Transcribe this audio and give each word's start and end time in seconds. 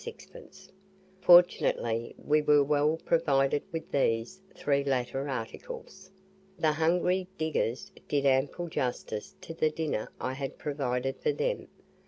6d. 0.03 0.71
Fortunately 1.21 2.15
we 2.17 2.41
were 2.41 2.63
Well 2.63 2.97
provided 3.05 3.61
with 3.71 3.91
these 3.91 4.41
three 4.55 4.83
latter 4.83 5.29
articles. 5.29 6.09
The 6.57 6.71
hungry 6.71 7.27
diggers 7.37 7.91
did 8.07 8.25
ample 8.25 8.67
justice 8.67 9.35
to 9.41 9.53
the 9.53 9.69
dinner 9.69 10.11
I 10.19 10.33
had 10.33 10.57
provided 10.57 11.19
for 11.21 11.31
them. 11.33 11.67